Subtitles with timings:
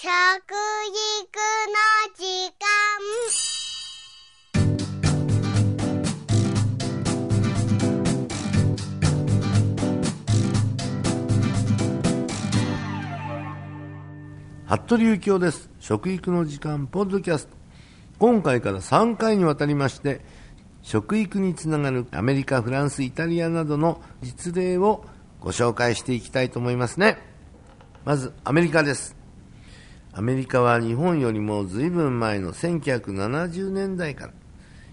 [0.00, 0.14] 食育の
[2.14, 2.22] 時
[2.54, 2.68] 間。
[14.68, 15.68] 服部幸男です。
[15.80, 17.56] 食育の時間ポッドキャスト。
[18.20, 20.20] 今回から3回にわたりまして
[20.82, 25.04] 食育につながるアメリカフランスイタリアなどの実例を
[25.40, 27.18] ご紹介していきたいと思いますね。
[28.04, 29.17] まずアメリカです。
[30.18, 34.32] アメリカは日本よりも随分前の1970年代から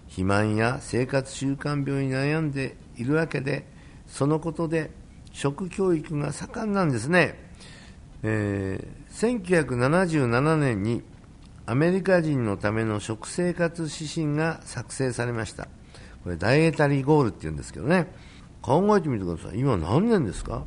[0.04, 3.66] 肥満や生活習慣病に悩んでいるわけで
[4.06, 4.92] そのことで
[5.32, 7.40] 食教育が盛んなんですね、
[8.22, 11.02] えー、1977年に
[11.66, 15.66] アメリカ人のための食生活指針が作成されました。
[16.22, 18.06] これダイエタリーゴールって言うんですけどね。
[18.62, 19.58] 考えてみてください。
[19.58, 20.64] 今何年ですか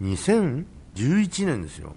[0.00, 1.96] ？2011年ですよ。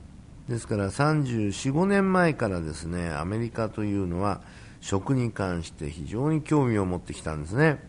[0.52, 4.42] ですから34、5年前からですねアメリカというのは
[4.82, 7.80] 食に関して非常に興味を持ってきたんですね。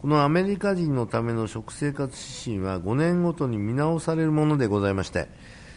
[0.00, 2.12] このアメリカ人のための食生活
[2.44, 5.28] 指針は5年ごとに見直されるものでございまして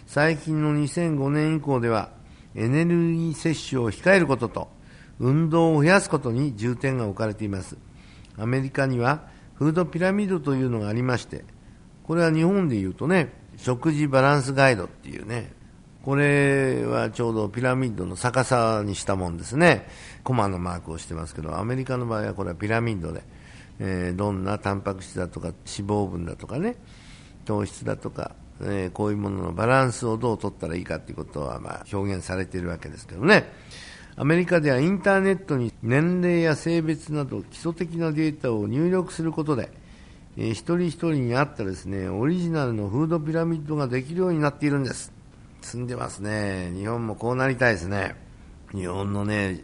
[0.07, 2.09] 最近の2005年以降では
[2.55, 4.67] エネルギー摂取を控えることと
[5.19, 7.77] 運動を増やすことに重点が置かれています。
[8.37, 11.45] アメリカにはフードピラミッドというのがありまして
[12.03, 15.53] これは日本でいうとね食事バランスガイドっていうね
[16.05, 19.87] これはちょうどピラミッドの逆さにしたもんですね。
[20.23, 23.23] コマのマークをしてますけど、アメリカの場合はこれはピラミッドで、
[23.79, 25.57] えー、どんなタンパク質だとか脂
[25.89, 26.75] 肪分だとかね、
[27.43, 33.51] 糖質だとか、えー、こういうもののバランスをどう取ったらいいかということは、まあ、表現されているわけですけどね。
[34.15, 39.71] アメリカではインターネットに年齢や性別など基礎的なデータを入力することで、
[40.37, 45.14] えー、一人一人に合ったですね、オリジナルのフードピラミッドができるようになっているんです。
[45.65, 46.71] 進んでますね。
[46.75, 48.15] 日本もこうなりたいですね。
[48.71, 49.63] 日本のね、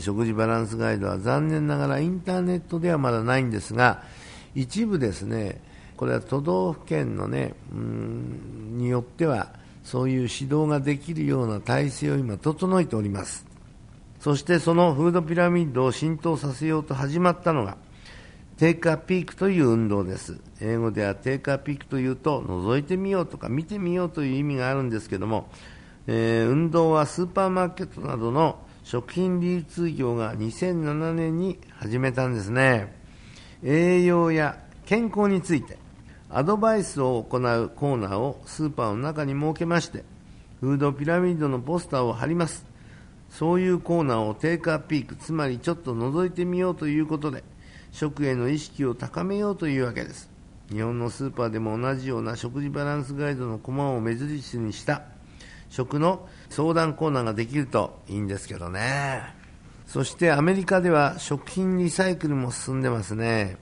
[0.00, 4.02] 食事バランスガイドは残念ながらインターネットではまだないんですが、
[4.54, 5.60] 一部ですね、
[5.98, 9.52] これは都道府県のね、うんによっては、
[9.84, 13.44] そういう指導ができるような体制を今整えております。
[14.18, 17.76] そしてそのフードピラミッドを浸透させようと始まったのが、
[18.58, 20.38] テイカーピークという運動です。
[20.62, 25.50] 英語ではテイカーピークというと、覗いてみようとか見てみようという意味があるんですけども、
[26.06, 32.96] えー、運動はスーパーマーケットなどの食品流通業が2007年に始めたんですね。
[33.62, 35.76] 栄養や健康について
[36.30, 40.02] アドバイスを行うコーナーをスーパーの中に設けまして、
[40.60, 42.64] フードピラミッドのポスターを貼ります。
[43.28, 47.44] そういうコーナーをテイカーピーク、つまりちょっと覗いてみようということで、
[47.92, 50.30] 食への意識を高めようというわけです。
[50.70, 55.02] 日本のスーパーでも同じような食事バランスガイドのコマを目印にした。
[55.70, 59.22] 食の相談コーナーができるといいんですけどね。
[59.86, 63.56] そしてアメリカでは食品リサイクルも進んでますね。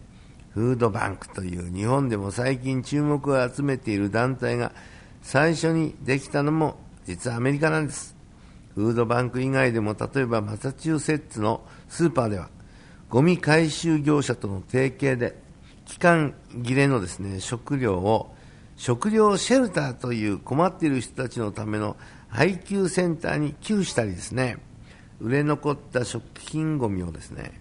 [0.53, 4.73] フードバンクという日本でも最近注目を集めている団体が
[5.21, 8.15] 最初にできたのも実はアメリカなんです。
[8.75, 12.49] フードバンク以外でも例えばマサチューセッツのスーパーでは
[13.15, 15.37] ゴミ回収業者との提携で
[15.85, 18.35] 期間切れのですね食料を
[18.75, 24.57] 食料シェルターという困っている人たちのための配給センターに寄付したりですね
[25.21, 27.53] 売れ残った食品ごみをですね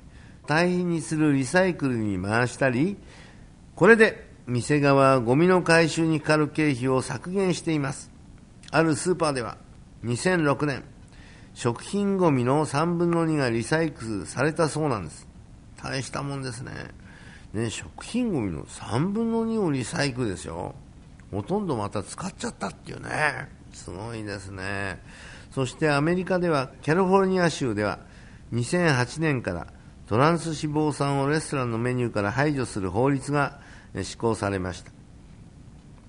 [0.48, 2.98] 堆肥にするリサイクルに回したり
[3.76, 8.10] これで店側はゴミの回収にかかる経費を削減しています。
[8.72, 9.58] あるスーパーでは
[10.04, 10.84] 2006年
[11.54, 15.32] 食品ごみの3分の2がリサイクルされたそうなんです。
[15.84, 16.72] 大したもんですね。
[17.54, 20.74] ね、食品ごみの3分の2をリサイクルですよ。
[21.32, 23.48] ほとんどまた使っちゃったっていうね。
[23.74, 25.00] すごいですね。
[25.52, 28.00] そしてアメリカでは、キャリフォルニア州では、
[28.54, 29.68] 2008年から
[30.08, 33.60] トランス脂肪酸をレストランのメニューから排除する法律が
[34.02, 34.92] 施行されました。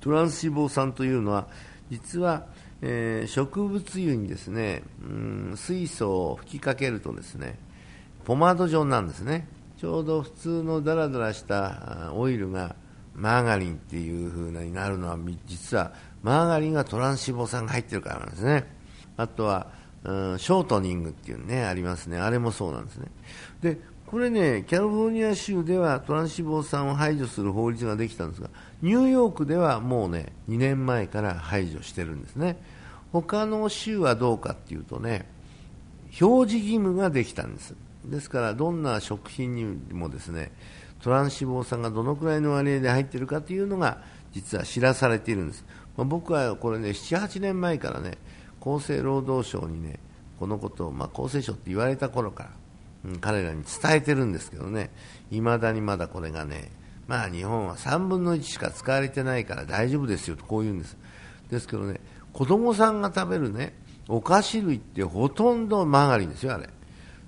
[0.01, 1.49] トランス脂肪酸というのは、
[1.91, 2.47] 実は、
[2.81, 7.59] えー、植物油にですね、うん、水素を吹きかけるとですね、
[8.25, 9.47] ポマード状なんですね。
[9.77, 12.77] ちょうど普通のダラダラしたオイルが
[13.15, 15.93] マーガリンっていう風になるのは実は
[16.23, 18.67] マーガリンがトランス脂肪酸が入ってるからなんですね。
[19.17, 19.69] あとは、
[20.05, 22.19] ショートニングっていうねありますね。
[22.19, 23.07] あれもそうなんですね。
[23.63, 28.51] でこれねキャリフォルニア州ではトランス脂肪酸を排除する法律ができたんですが
[28.83, 32.59] ニューヨークではもうね2年前から排除してるんですね。
[33.13, 35.27] 他の州はどうかっていうとね
[36.21, 37.75] 表示義務ができたんです。
[38.07, 40.53] ですからどんな食品にもですね
[41.03, 44.03] トランス脂肪酸がどのくらいの割合で入っているかというのが
[44.33, 45.65] 実は知らされているんです、
[45.97, 48.19] まあ、僕はこれね7、8年前からね
[48.61, 49.99] 厚生労働省にね
[50.39, 52.51] このことを、まあ、厚生省って言われた頃から、
[53.11, 54.91] うん、彼らに伝えてるんですけどね
[55.31, 56.71] いまだにまだこれがね
[57.07, 60.97] まあ日本は3分の1しか使われてないから大丈夫ですよとこう言うんです。
[61.51, 62.01] ですけどね
[62.33, 63.75] 子供さんが食べるね
[64.09, 66.69] お菓子類ってほとんどマーガリンですよあれ。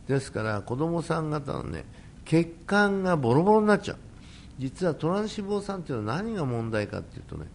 [0.08, 1.84] ですから子供さん方のね
[2.24, 3.96] 血管がボロボロになっちゃう。
[4.58, 7.46] 実はトランス脂肪酸っていうのは何が問題かっていうとね、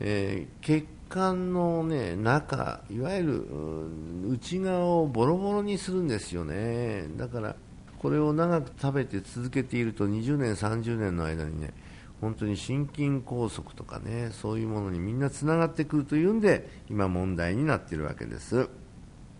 [0.00, 7.08] えー、血管の、ね、中いわゆる内側をボロボロにするんですよね。
[7.16, 7.56] だから
[7.98, 11.72] これを長く食べて続けていると20年、30年の間にね
[12.20, 18.68] 本当に心筋梗塞とかねそういうものにみんなつながってくるというんで今、問題になっているわけです。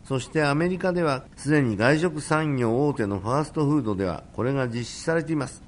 [0.06, 5.64] そしてアメリカではすでに外食産業大手のファーストフードではこれが実施されています。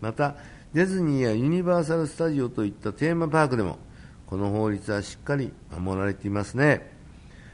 [0.00, 0.36] また
[0.74, 3.78] ディズニーやユニバーサル・スタジオといったテーマパークでも
[4.26, 6.92] この法律はしっかり守られていますね。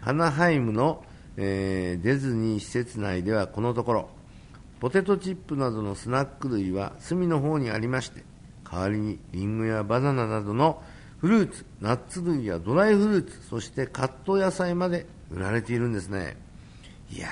[0.01, 1.05] ハナハイムの、
[1.37, 4.09] えー、ディズニー施設内ではこのところ
[4.81, 8.25] ポテトチップなどのスナック類は隅の方にありまして
[8.69, 10.83] 代わりにリンゴやバナナなどの
[11.25, 16.37] フルーツ、ナッツ類やドライフルーツ、そしてカット野菜まで売られているんですね。
[17.11, 17.29] いや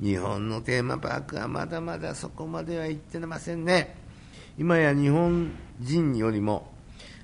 [0.00, 3.96] ー、日本のテーマパークはまだまだそこまでは行ってませんね。
[4.56, 6.72] 今や日本人よりも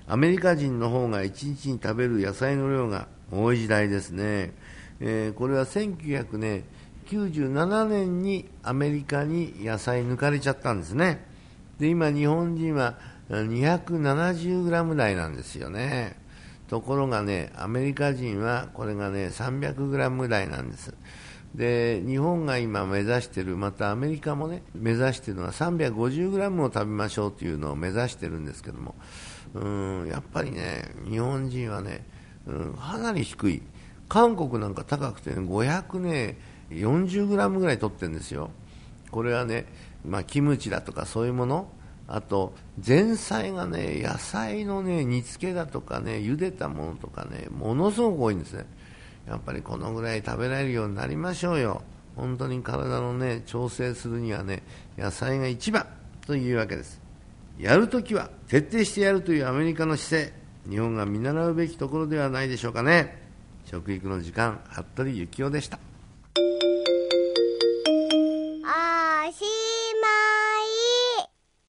[0.07, 4.53] アメリカ人の方が1日に食べる野菜の量が多い時代ですね。
[5.01, 11.25] えー、これは1997年にアメリカに野菜抜かれちゃったんですね。
[11.79, 12.99] で、今日本人は
[13.31, 16.17] 270g 台なんですよね。
[16.69, 20.95] ところがね、アメリカ人はこれがね、300g 台なんです。
[21.55, 28.95] で、日本が今目指している、またアメリカもね、目指しているのは 350g を食べましょうというのを目指しているんですけども、
[29.55, 32.05] うん、やっぱりね、日本人はね、
[32.47, 33.63] うん、かなり低い。
[34.09, 36.39] 韓国なんか高くて、ね、500ね、
[36.71, 38.51] 40g ぐらい取ってるんですよ。
[39.11, 39.67] これはね、
[40.05, 41.71] まあ、キムチだとかそういうもの、
[42.09, 48.65] あと前菜がね野菜のね煮付けだとかね茹でたものとかねものすごく多いんですね。
[49.29, 51.83] やっぱりこのぐらい食べられるようになりましょうよ。
[52.17, 54.63] 本当に体のね調整するにはね
[54.97, 55.87] 野菜が一番
[56.27, 57.01] というわけです。
[57.59, 60.33] やるときは徹底してやるというアメリカの姿勢。
[60.69, 63.23] 日本が見習うべきところではないでしょうかね。
[63.65, 65.79] 食育の時間服部幸男でした。